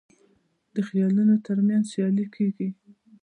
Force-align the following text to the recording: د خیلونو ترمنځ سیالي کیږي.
د 0.73 0.75
خیلونو 0.87 1.35
ترمنځ 1.45 1.83
سیالي 1.93 2.25
کیږي. 2.35 2.69